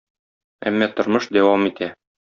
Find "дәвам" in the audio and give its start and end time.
1.39-1.73